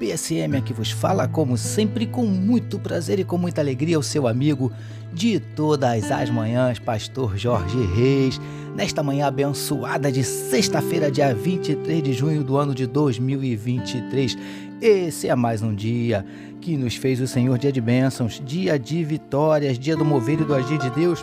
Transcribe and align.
PSM 0.00 0.56
aqui 0.56 0.72
vos 0.72 0.90
fala, 0.90 1.28
como 1.28 1.58
sempre, 1.58 2.06
com 2.06 2.24
muito 2.24 2.78
prazer 2.78 3.18
e 3.18 3.24
com 3.24 3.36
muita 3.36 3.60
alegria, 3.60 3.98
o 3.98 4.02
seu 4.02 4.26
amigo 4.26 4.72
de 5.12 5.38
todas 5.38 6.10
as 6.10 6.30
manhãs, 6.30 6.78
Pastor 6.78 7.36
Jorge 7.36 7.76
Reis, 7.94 8.40
nesta 8.74 9.02
manhã 9.02 9.26
abençoada 9.26 10.10
de 10.10 10.24
sexta-feira, 10.24 11.10
dia 11.10 11.34
23 11.34 12.02
de 12.02 12.14
junho 12.14 12.42
do 12.42 12.56
ano 12.56 12.74
de 12.74 12.86
2023. 12.86 14.38
Esse 14.80 15.28
é 15.28 15.34
mais 15.34 15.60
um 15.60 15.74
dia 15.74 16.24
que 16.62 16.78
nos 16.78 16.96
fez 16.96 17.20
o 17.20 17.26
Senhor 17.26 17.58
dia 17.58 17.70
de 17.70 17.80
bênçãos, 17.82 18.40
dia 18.42 18.78
de 18.78 19.04
vitórias, 19.04 19.78
dia 19.78 19.98
do 19.98 20.04
mover 20.04 20.40
e 20.40 20.44
do 20.44 20.54
agir 20.54 20.78
de 20.78 20.88
Deus 20.88 21.22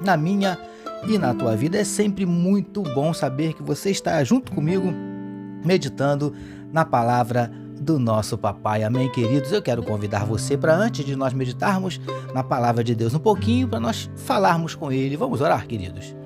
na 0.00 0.16
minha 0.16 0.56
e 1.08 1.18
na 1.18 1.34
tua 1.34 1.56
vida. 1.56 1.78
É 1.78 1.84
sempre 1.84 2.24
muito 2.24 2.80
bom 2.80 3.12
saber 3.12 3.54
que 3.54 3.62
você 3.62 3.90
está 3.90 4.22
junto 4.22 4.52
comigo 4.52 4.94
meditando 5.64 6.32
na 6.72 6.84
palavra 6.84 7.50
do 7.84 7.98
nosso 7.98 8.38
papai. 8.38 8.82
Amém, 8.82 9.10
queridos? 9.10 9.52
Eu 9.52 9.62
quero 9.62 9.82
convidar 9.82 10.24
você 10.24 10.56
para 10.56 10.74
antes 10.74 11.04
de 11.04 11.14
nós 11.14 11.34
meditarmos 11.34 12.00
na 12.32 12.42
palavra 12.42 12.82
de 12.82 12.94
Deus 12.94 13.14
um 13.14 13.18
pouquinho 13.18 13.68
para 13.68 13.78
nós 13.78 14.10
falarmos 14.16 14.74
com 14.74 14.90
ele. 14.90 15.16
Vamos 15.16 15.40
orar, 15.42 15.66
queridos. 15.66 16.16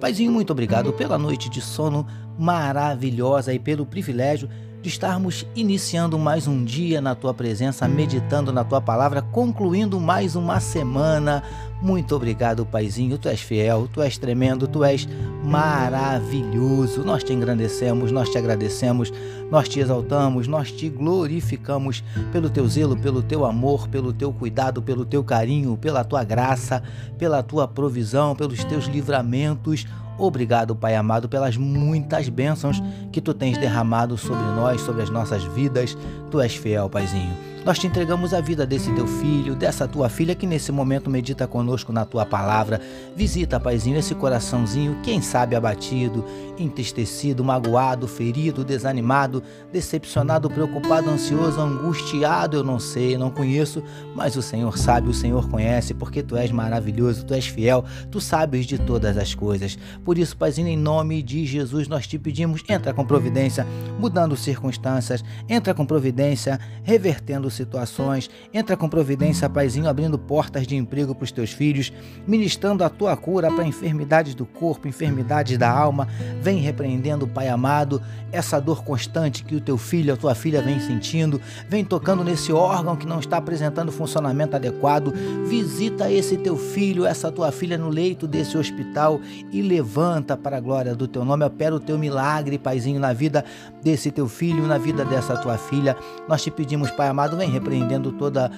Paizinho, 0.00 0.32
muito 0.32 0.50
obrigado 0.50 0.92
pela 0.92 1.18
noite 1.18 1.50
de 1.50 1.60
sono 1.60 2.06
maravilhosa 2.38 3.52
e 3.52 3.58
pelo 3.58 3.84
privilégio 3.84 4.48
de 4.80 4.88
estarmos 4.88 5.46
iniciando 5.54 6.18
mais 6.18 6.48
um 6.48 6.64
dia 6.64 7.00
na 7.00 7.14
tua 7.14 7.32
presença, 7.34 7.86
meditando 7.86 8.52
na 8.52 8.64
tua 8.64 8.80
palavra, 8.80 9.22
concluindo 9.22 10.00
mais 10.00 10.34
uma 10.34 10.58
semana. 10.58 11.42
Muito 11.82 12.14
obrigado, 12.14 12.64
Paizinho. 12.64 13.18
Tu 13.18 13.28
és 13.28 13.40
fiel, 13.40 13.88
tu 13.92 14.00
és 14.00 14.16
tremendo, 14.16 14.68
tu 14.68 14.84
és 14.84 15.08
maravilhoso. 15.42 17.02
Nós 17.04 17.24
te 17.24 17.32
engrandecemos, 17.32 18.12
nós 18.12 18.28
te 18.28 18.38
agradecemos, 18.38 19.12
nós 19.50 19.68
te 19.68 19.80
exaltamos, 19.80 20.46
nós 20.46 20.70
te 20.70 20.88
glorificamos 20.88 22.04
pelo 22.30 22.48
teu 22.48 22.68
zelo, 22.68 22.96
pelo 22.96 23.20
teu 23.20 23.44
amor, 23.44 23.88
pelo 23.88 24.12
teu 24.12 24.32
cuidado, 24.32 24.80
pelo 24.80 25.04
teu 25.04 25.24
carinho, 25.24 25.76
pela 25.76 26.04
tua 26.04 26.22
graça, 26.22 26.80
pela 27.18 27.42
tua 27.42 27.66
provisão, 27.66 28.36
pelos 28.36 28.62
teus 28.62 28.84
livramentos. 28.84 29.84
Obrigado, 30.16 30.76
Pai 30.76 30.94
amado, 30.94 31.28
pelas 31.28 31.56
muitas 31.56 32.28
bênçãos 32.28 32.80
que 33.10 33.20
tu 33.20 33.34
tens 33.34 33.58
derramado 33.58 34.16
sobre 34.16 34.44
nós, 34.54 34.80
sobre 34.82 35.02
as 35.02 35.10
nossas 35.10 35.42
vidas. 35.42 35.98
Tu 36.30 36.40
és 36.40 36.54
fiel, 36.54 36.88
Paizinho. 36.88 37.51
Nós 37.64 37.78
te 37.78 37.86
entregamos 37.86 38.34
a 38.34 38.40
vida 38.40 38.66
desse 38.66 38.92
teu 38.92 39.06
filho, 39.06 39.54
dessa 39.54 39.86
tua 39.86 40.08
filha 40.08 40.34
que 40.34 40.48
nesse 40.48 40.72
momento 40.72 41.08
medita 41.08 41.46
conosco 41.46 41.92
na 41.92 42.04
tua 42.04 42.26
palavra. 42.26 42.80
Visita, 43.14 43.60
Paizinho, 43.60 43.96
esse 43.96 44.16
coraçãozinho, 44.16 44.98
quem 45.04 45.22
sabe 45.22 45.54
abatido, 45.54 46.24
entristecido, 46.58 47.44
magoado, 47.44 48.08
ferido, 48.08 48.64
desanimado, 48.64 49.44
decepcionado, 49.72 50.50
preocupado, 50.50 51.08
ansioso, 51.08 51.60
angustiado. 51.60 52.56
Eu 52.56 52.64
não 52.64 52.80
sei, 52.80 53.16
não 53.16 53.30
conheço, 53.30 53.80
mas 54.12 54.34
o 54.34 54.42
Senhor 54.42 54.76
sabe, 54.76 55.08
o 55.08 55.14
Senhor 55.14 55.48
conhece, 55.48 55.94
porque 55.94 56.20
tu 56.20 56.36
és 56.36 56.50
maravilhoso, 56.50 57.24
tu 57.24 57.32
és 57.32 57.46
fiel, 57.46 57.84
tu 58.10 58.20
sabes 58.20 58.66
de 58.66 58.76
todas 58.76 59.16
as 59.16 59.36
coisas. 59.36 59.78
Por 60.04 60.18
isso, 60.18 60.36
Paizinho, 60.36 60.66
em 60.66 60.76
nome 60.76 61.22
de 61.22 61.46
Jesus, 61.46 61.86
nós 61.86 62.08
te 62.08 62.18
pedimos, 62.18 62.60
entra 62.68 62.92
com 62.92 63.04
providência, 63.04 63.64
mudando 64.00 64.36
circunstâncias, 64.36 65.24
entra 65.48 65.72
com 65.72 65.86
providência, 65.86 66.58
revertendo 66.82 67.51
situações. 67.52 68.30
Entra 68.52 68.76
com 68.76 68.88
providência, 68.88 69.48
Paizinho, 69.48 69.88
abrindo 69.88 70.18
portas 70.18 70.66
de 70.66 70.76
emprego 70.76 71.14
para 71.14 71.24
os 71.24 71.32
teus 71.32 71.52
filhos, 71.52 71.92
ministrando 72.26 72.84
a 72.84 72.88
tua 72.88 73.16
cura 73.16 73.50
para 73.50 73.64
enfermidades 73.64 74.34
do 74.34 74.44
corpo, 74.46 74.88
enfermidades 74.88 75.56
da 75.58 75.70
alma. 75.70 76.08
Vem 76.40 76.58
repreendendo, 76.58 77.26
Pai 77.26 77.48
amado, 77.48 78.02
essa 78.30 78.60
dor 78.60 78.84
constante 78.84 79.44
que 79.44 79.54
o 79.54 79.60
teu 79.60 79.76
filho, 79.76 80.14
a 80.14 80.16
tua 80.16 80.34
filha 80.34 80.62
vem 80.62 80.80
sentindo. 80.80 81.40
Vem 81.68 81.84
tocando 81.84 82.24
nesse 82.24 82.52
órgão 82.52 82.96
que 82.96 83.06
não 83.06 83.20
está 83.20 83.36
apresentando 83.36 83.92
funcionamento 83.92 84.56
adequado. 84.56 85.12
Visita 85.46 86.10
esse 86.10 86.36
teu 86.36 86.56
filho, 86.56 87.06
essa 87.06 87.30
tua 87.30 87.52
filha 87.52 87.76
no 87.76 87.88
leito 87.88 88.26
desse 88.26 88.56
hospital 88.56 89.20
e 89.50 89.60
levanta 89.62 90.36
para 90.36 90.56
a 90.56 90.60
glória 90.60 90.94
do 90.94 91.06
teu 91.06 91.24
nome. 91.24 91.44
Opera 91.44 91.74
o 91.74 91.80
teu 91.80 91.98
milagre, 91.98 92.58
Paizinho, 92.58 93.00
na 93.00 93.12
vida 93.12 93.44
desse 93.82 94.10
teu 94.10 94.28
filho, 94.28 94.66
na 94.66 94.78
vida 94.78 95.04
dessa 95.04 95.36
tua 95.36 95.58
filha. 95.58 95.96
Nós 96.28 96.42
te 96.42 96.50
pedimos, 96.50 96.90
Pai 96.90 97.08
amado, 97.08 97.36
vem 97.42 97.50
repreendendo 97.50 98.12
toda 98.12 98.50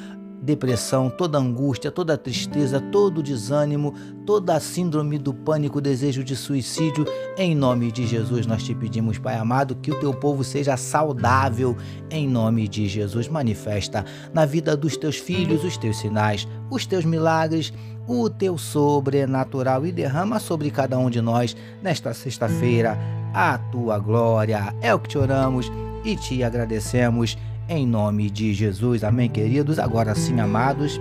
depressão, 0.43 1.09
toda 1.09 1.39
angústia, 1.39 1.91
toda 1.91 2.19
tristeza, 2.19 2.79
todo 2.79 3.23
desânimo, 3.23 3.95
toda 4.27 4.55
a 4.55 4.61
síndrome 4.61 5.17
do 5.17 5.33
pânico, 5.33 5.81
desejo 5.81 6.23
de 6.23 6.37
suicídio. 6.37 7.07
Em 7.39 7.55
nome 7.55 7.91
de 7.91 8.07
Jesus, 8.07 8.45
nós 8.45 8.63
te 8.63 8.75
pedimos, 8.75 9.17
Pai 9.17 9.39
amado, 9.39 9.75
que 9.77 9.91
o 9.91 9.99
teu 9.99 10.13
povo 10.13 10.45
seja 10.45 10.77
saudável. 10.77 11.75
Em 12.11 12.29
nome 12.29 12.69
de 12.69 12.87
Jesus, 12.87 13.27
manifesta 13.27 14.05
na 14.35 14.45
vida 14.45 14.77
dos 14.77 14.99
teus 14.99 15.17
filhos 15.17 15.65
os 15.65 15.79
teus 15.79 15.97
sinais, 15.97 16.47
os 16.71 16.85
teus 16.85 17.07
milagres, 17.07 17.73
o 18.07 18.29
teu 18.29 18.59
sobrenatural 18.59 19.87
e 19.87 19.93
derrama 19.93 20.39
sobre 20.39 20.71
cada 20.71 20.99
um 20.99 21.09
de 21.09 21.23
nós 21.23 21.57
nesta 21.83 22.13
sexta-feira 22.13 22.99
a 23.33 23.57
tua 23.57 23.99
glória. 23.99 24.75
É 24.83 24.95
o 24.95 24.99
que 24.99 25.09
te 25.09 25.17
oramos 25.17 25.73
e 26.05 26.17
te 26.17 26.45
agradecemos 26.45 27.39
em 27.69 27.87
nome 27.87 28.31
de 28.31 28.53
Jesus. 28.53 29.05
Amém, 29.05 29.29
queridos. 29.29 29.79
Agora 29.79 30.15
sim, 30.15 30.39
amados, 30.41 31.01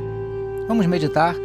vamos 0.68 0.85
meditar 0.85 1.35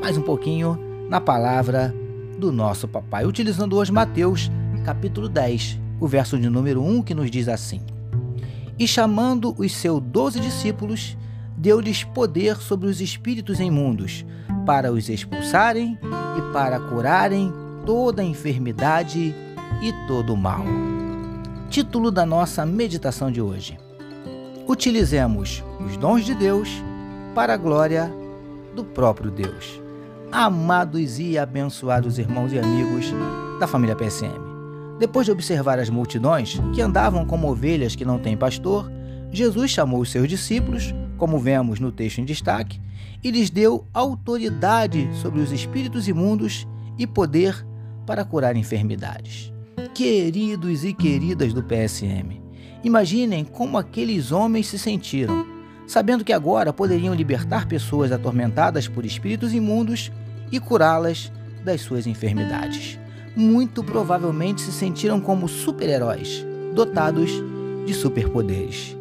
mais 0.00 0.16
um 0.16 0.22
pouquinho 0.22 0.78
na 1.08 1.20
palavra 1.20 1.94
do 2.38 2.52
nosso 2.52 2.86
papai, 2.86 3.26
utilizando 3.26 3.76
hoje 3.76 3.90
Mateus, 3.90 4.50
capítulo 4.84 5.28
10, 5.28 5.78
o 6.00 6.06
verso 6.06 6.38
de 6.38 6.48
número 6.48 6.82
1, 6.82 7.02
que 7.02 7.14
nos 7.14 7.30
diz 7.30 7.48
assim: 7.48 7.80
E 8.78 8.86
chamando 8.86 9.54
os 9.58 9.72
seus 9.72 10.00
doze 10.00 10.38
discípulos, 10.38 11.16
deu-lhes 11.56 12.04
poder 12.04 12.56
sobre 12.56 12.88
os 12.88 13.00
espíritos 13.00 13.58
imundos, 13.58 14.24
para 14.64 14.92
os 14.92 15.08
expulsarem 15.08 15.98
e 16.38 16.52
para 16.52 16.78
curarem 16.78 17.52
toda 17.84 18.22
enfermidade 18.22 19.34
e 19.82 20.06
todo 20.06 20.36
mal. 20.36 20.64
Título 21.68 22.10
da 22.10 22.24
nossa 22.24 22.64
meditação 22.64 23.30
de 23.30 23.40
hoje 23.42 23.78
utilizemos 24.68 25.64
os 25.80 25.96
dons 25.96 26.26
de 26.26 26.34
Deus 26.34 26.68
para 27.34 27.54
a 27.54 27.56
glória 27.56 28.12
do 28.76 28.84
próprio 28.84 29.30
Deus. 29.30 29.80
Amados 30.30 31.18
e 31.18 31.38
abençoados 31.38 32.18
irmãos 32.18 32.52
e 32.52 32.58
amigos 32.58 33.06
da 33.58 33.66
família 33.66 33.96
PSM. 33.96 34.46
Depois 34.98 35.24
de 35.24 35.32
observar 35.32 35.78
as 35.78 35.88
multidões 35.88 36.60
que 36.74 36.82
andavam 36.82 37.24
como 37.24 37.50
ovelhas 37.50 37.96
que 37.96 38.04
não 38.04 38.18
têm 38.18 38.36
pastor, 38.36 38.90
Jesus 39.32 39.70
chamou 39.70 40.00
os 40.00 40.10
seus 40.10 40.28
discípulos, 40.28 40.94
como 41.16 41.38
vemos 41.38 41.80
no 41.80 41.90
texto 41.90 42.20
em 42.20 42.24
destaque, 42.26 42.78
e 43.24 43.30
lhes 43.30 43.48
deu 43.48 43.86
autoridade 43.94 45.08
sobre 45.14 45.40
os 45.40 45.50
espíritos 45.50 46.06
imundos 46.08 46.68
e 46.98 47.06
poder 47.06 47.66
para 48.04 48.24
curar 48.24 48.54
enfermidades. 48.54 49.50
Queridos 49.94 50.84
e 50.84 50.92
queridas 50.92 51.54
do 51.54 51.62
PSM, 51.62 52.47
Imaginem 52.84 53.44
como 53.44 53.76
aqueles 53.76 54.30
homens 54.30 54.68
se 54.68 54.78
sentiram, 54.78 55.44
sabendo 55.86 56.24
que 56.24 56.32
agora 56.32 56.72
poderiam 56.72 57.14
libertar 57.14 57.66
pessoas 57.66 58.12
atormentadas 58.12 58.86
por 58.86 59.04
espíritos 59.04 59.52
imundos 59.52 60.12
e 60.52 60.60
curá-las 60.60 61.32
das 61.64 61.80
suas 61.80 62.06
enfermidades. 62.06 62.98
Muito 63.34 63.82
provavelmente 63.82 64.60
se 64.60 64.72
sentiram 64.72 65.20
como 65.20 65.48
super-heróis, 65.48 66.44
dotados 66.74 67.30
de 67.84 67.94
superpoderes. 67.94 68.96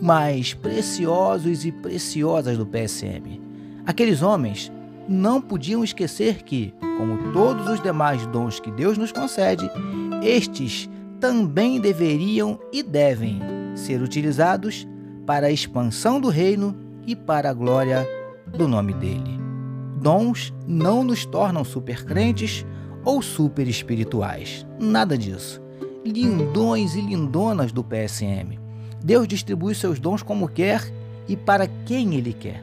Mas 0.00 0.54
preciosos 0.54 1.64
e 1.64 1.70
preciosas 1.70 2.56
do 2.56 2.66
PSM, 2.66 3.40
aqueles 3.86 4.22
homens 4.22 4.72
não 5.08 5.40
podiam 5.40 5.84
esquecer 5.84 6.42
que, 6.42 6.72
como 6.96 7.32
todos 7.32 7.68
os 7.68 7.82
demais 7.82 8.24
dons 8.26 8.58
que 8.60 8.70
Deus 8.70 8.96
nos 8.96 9.12
concede, 9.12 9.70
estes 10.22 10.88
também 11.20 11.78
deveriam 11.78 12.58
e 12.72 12.82
devem 12.82 13.40
ser 13.74 14.00
utilizados 14.00 14.88
para 15.26 15.46
a 15.46 15.50
expansão 15.52 16.18
do 16.18 16.28
reino 16.28 16.74
e 17.06 17.14
para 17.14 17.50
a 17.50 17.54
glória 17.54 18.08
do 18.46 18.66
nome 18.66 18.94
dele. 18.94 19.38
Dons 20.00 20.52
não 20.66 21.04
nos 21.04 21.26
tornam 21.26 21.62
supercrentes 21.62 22.64
ou 23.04 23.20
super 23.20 23.68
espirituais. 23.68 24.66
Nada 24.78 25.16
disso. 25.16 25.60
Lindões 26.04 26.94
e 26.94 27.00
lindonas 27.02 27.70
do 27.70 27.84
PSM. 27.84 28.58
Deus 29.04 29.28
distribui 29.28 29.74
seus 29.74 30.00
dons 30.00 30.22
como 30.22 30.48
quer 30.48 30.82
e 31.28 31.36
para 31.36 31.66
quem 31.84 32.14
ele 32.14 32.32
quer, 32.32 32.62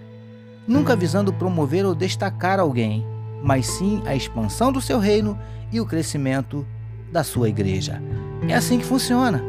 nunca 0.67 0.95
visando 0.95 1.31
promover 1.31 1.85
ou 1.85 1.95
destacar 1.95 2.59
alguém, 2.59 3.05
mas 3.41 3.65
sim 3.67 4.01
a 4.05 4.15
expansão 4.15 4.71
do 4.71 4.81
seu 4.81 4.99
reino 4.99 5.39
e 5.71 5.79
o 5.79 5.85
crescimento 5.85 6.65
da 7.11 7.23
sua 7.23 7.49
igreja. 7.49 8.01
É 8.47 8.53
assim 8.53 8.79
que 8.79 8.85
funciona. 8.85 9.41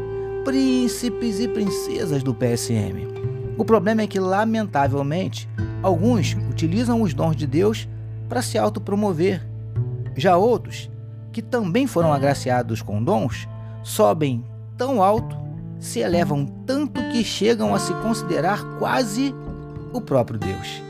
Príncipes 0.45 1.41
e 1.41 1.49
princesas 1.49 2.23
do 2.23 2.35
PSM. 2.35 3.07
O 3.57 3.65
problema 3.65 4.03
é 4.03 4.07
que, 4.07 4.21
lamentavelmente, 4.21 5.49
alguns 5.83 6.37
utilizam 6.49 7.03
os 7.03 7.13
dons 7.13 7.37
de 7.37 7.47
Deus 7.47 7.89
para 8.29 8.43
se 8.43 8.57
autopromover. 8.57 9.45
Já 10.17 10.37
outros, 10.37 10.91
que 11.33 11.43
também 11.43 11.87
foram 11.87 12.13
agraciados 12.13 12.83
com 12.83 13.03
dons, 13.03 13.49
sobem 13.83 14.45
tão 14.77 15.03
alto, 15.03 15.37
se 15.79 16.01
elevam 16.01 16.47
tanto 16.67 17.01
que 17.11 17.23
chegam 17.23 17.75
a 17.75 17.79
se 17.79 17.93
considerar 17.95 18.63
quase 18.79 19.35
o 19.93 20.01
próprio 20.01 20.39
Deus. 20.39 20.83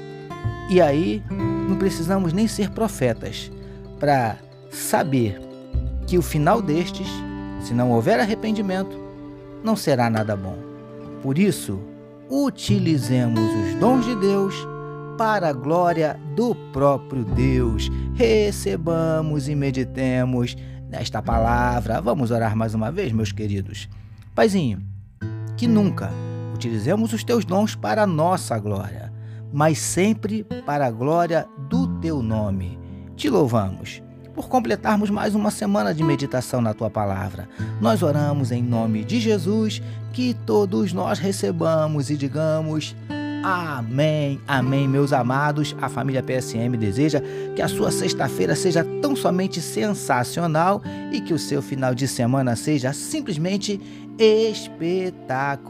E 0.71 0.81
aí, 0.81 1.23
não 1.69 1.77
precisamos 1.77 2.33
nem 2.33 2.47
ser 2.47 2.71
profetas 2.71 3.51
para 3.99 4.37
saber 4.71 5.41
que 6.07 6.19
o 6.19 6.23
final 6.23 6.61
destes, 6.61 7.09
se 7.69 7.75
não 7.75 7.93
houver 7.93 8.19
arrependimento, 8.19 8.99
não 9.63 9.77
será 9.77 10.09
nada 10.09 10.35
bom. 10.35 10.57
Por 11.23 11.37
isso, 11.39 11.79
utilizemos 12.31 13.39
os 13.39 13.75
dons 13.79 14.07
de 14.07 14.17
Deus 14.17 14.67
para 15.19 15.51
a 15.51 15.53
glória 15.53 16.19
do 16.35 16.55
próprio 16.73 17.27
Deus. 17.27 17.91
Recebamos 18.15 19.51
e 19.51 19.55
meditemos 19.55 20.57
nesta 20.89 21.21
palavra. 21.21 22.01
Vamos 22.01 22.31
orar 22.31 22.57
mais 22.57 22.73
uma 22.73 22.91
vez, 22.91 23.13
meus 23.13 23.33
queridos. 23.33 23.87
Paizinho, 24.35 24.81
que 25.55 25.67
nunca 25.67 26.11
utilizemos 26.55 27.13
os 27.13 27.23
teus 27.23 27.45
dons 27.45 27.75
para 27.75 28.05
a 28.05 28.07
nossa 28.07 28.59
glória, 28.59 29.13
mas 29.53 29.79
sempre 29.79 30.43
para 30.65 30.87
a 30.87 30.91
glória 30.91 31.47
do 31.69 31.87
teu 32.01 32.23
nome. 32.23 32.79
Te 33.15 33.29
louvamos 33.29 34.01
por 34.39 34.49
completarmos 34.49 35.11
mais 35.11 35.35
uma 35.35 35.51
semana 35.51 35.93
de 35.93 36.05
meditação 36.05 36.61
na 36.61 36.73
tua 36.73 36.89
palavra. 36.89 37.49
Nós 37.81 38.05
oramos 38.05 38.53
em 38.53 38.63
nome 38.63 39.03
de 39.03 39.19
Jesus, 39.19 39.83
que 40.13 40.33
todos 40.33 40.93
nós 40.93 41.19
recebamos 41.19 42.09
e 42.09 42.17
digamos. 42.17 42.95
Amém, 43.43 44.41
amém, 44.47 44.87
meus 44.87 45.13
amados. 45.13 45.75
A 45.83 45.89
família 45.89 46.23
PSM 46.23 46.77
deseja 46.79 47.21
que 47.57 47.63
a 47.63 47.67
sua 47.67 47.91
sexta-feira 47.91 48.55
seja 48.55 48.85
tão 49.03 49.17
somente 49.17 49.61
sensacional 49.61 50.81
e 51.11 51.21
que 51.21 51.35
o 51.35 51.39
seu 51.39 51.61
final 51.61 51.93
de 51.93 52.07
semana 52.07 52.55
seja 52.55 52.93
simplesmente 52.93 53.81
espetacular. 54.17 55.67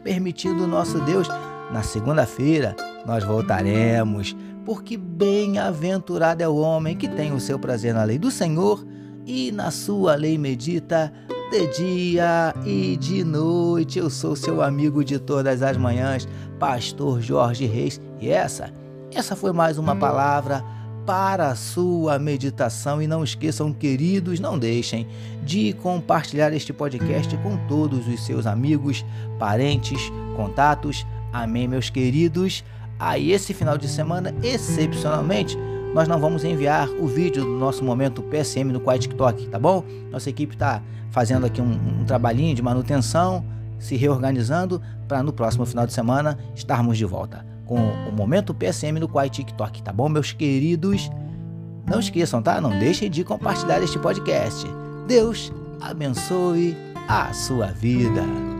Permitindo 0.00 0.64
o 0.64 0.68
nosso 0.68 1.00
Deus, 1.00 1.26
na 1.72 1.82
segunda-feira 1.82 2.76
nós 3.06 3.24
voltaremos 3.24 4.36
porque 4.70 4.96
bem-aventurado 4.96 6.44
é 6.44 6.48
o 6.48 6.54
homem 6.54 6.96
que 6.96 7.08
tem 7.08 7.32
o 7.32 7.40
seu 7.40 7.58
prazer 7.58 7.92
na 7.92 8.04
lei 8.04 8.20
do 8.20 8.30
Senhor 8.30 8.86
e 9.26 9.50
na 9.50 9.72
sua 9.72 10.14
lei 10.14 10.38
medita 10.38 11.12
de 11.50 11.66
dia 11.76 12.54
e 12.64 12.96
de 12.96 13.24
noite. 13.24 13.98
Eu 13.98 14.08
sou 14.08 14.36
seu 14.36 14.62
amigo 14.62 15.04
de 15.04 15.18
todas 15.18 15.60
as 15.60 15.76
manhãs, 15.76 16.28
Pastor 16.60 17.20
Jorge 17.20 17.66
Reis, 17.66 18.00
e 18.20 18.30
essa, 18.30 18.72
essa 19.12 19.34
foi 19.34 19.50
mais 19.52 19.76
uma 19.76 19.96
palavra 19.96 20.64
para 21.04 21.48
a 21.48 21.56
sua 21.56 22.16
meditação. 22.20 23.02
E 23.02 23.08
não 23.08 23.24
esqueçam, 23.24 23.72
queridos, 23.72 24.38
não 24.38 24.56
deixem 24.56 25.08
de 25.42 25.72
compartilhar 25.72 26.52
este 26.52 26.72
podcast 26.72 27.36
com 27.38 27.56
todos 27.66 28.06
os 28.06 28.24
seus 28.24 28.46
amigos, 28.46 29.04
parentes, 29.36 30.00
contatos. 30.36 31.04
Amém, 31.32 31.66
meus 31.66 31.90
queridos. 31.90 32.62
Aí, 33.00 33.32
esse 33.32 33.54
final 33.54 33.78
de 33.78 33.88
semana, 33.88 34.34
excepcionalmente, 34.42 35.56
nós 35.94 36.06
não 36.06 36.20
vamos 36.20 36.44
enviar 36.44 36.88
o 36.88 37.06
vídeo 37.06 37.42
do 37.42 37.58
nosso 37.58 37.82
momento 37.82 38.22
PSM 38.22 38.70
no 38.72 38.80
Quai 38.80 38.98
TikTok, 38.98 39.48
tá 39.48 39.58
bom? 39.58 39.82
Nossa 40.10 40.30
equipe 40.30 40.54
está 40.54 40.82
fazendo 41.10 41.46
aqui 41.46 41.60
um, 41.60 42.00
um 42.00 42.04
trabalhinho 42.04 42.54
de 42.54 42.62
manutenção, 42.62 43.44
se 43.78 43.96
reorganizando 43.96 44.80
para 45.08 45.22
no 45.22 45.32
próximo 45.32 45.64
final 45.64 45.86
de 45.86 45.92
semana 45.92 46.38
estarmos 46.54 46.98
de 46.98 47.04
volta 47.04 47.50
com 47.70 47.76
o 47.76 48.10
momento 48.10 48.52
PSM 48.52 48.98
no 48.98 49.08
Quai 49.08 49.30
TikTok, 49.30 49.80
tá 49.80 49.92
bom, 49.92 50.08
meus 50.08 50.32
queridos? 50.32 51.08
Não 51.86 52.00
esqueçam, 52.00 52.42
tá? 52.42 52.60
Não 52.60 52.76
deixem 52.80 53.08
de 53.08 53.22
compartilhar 53.22 53.80
este 53.80 53.96
podcast. 53.96 54.66
Deus 55.06 55.52
abençoe 55.80 56.76
a 57.08 57.32
sua 57.32 57.66
vida. 57.66 58.59